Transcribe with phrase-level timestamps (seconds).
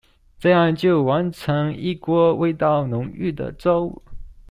[0.39, 4.01] 這樣就完成一鍋味道濃郁的粥